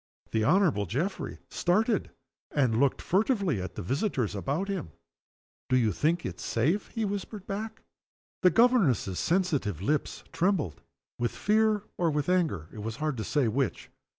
[0.31, 2.09] The Honorable Geoffrey started,
[2.49, 4.89] and looked furtively at the visitors about him.
[5.69, 7.83] "Do you think it's safe?" he whispered back.
[8.41, 10.81] The governess's sensitive lips trembled,
[11.19, 13.91] with fear or with anger, it was hard to say which.